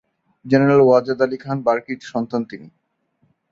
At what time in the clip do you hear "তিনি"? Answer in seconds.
2.43-2.67